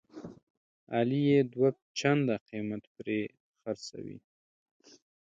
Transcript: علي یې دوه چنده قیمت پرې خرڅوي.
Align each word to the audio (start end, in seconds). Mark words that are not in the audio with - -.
علي 0.95 1.21
یې 1.29 1.39
دوه 1.53 1.69
چنده 1.99 2.35
قیمت 2.49 2.83
پرې 2.95 3.19
خرڅوي. 3.59 4.17